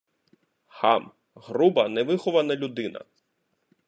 [0.77, 3.05] Хам— груба, невихована людина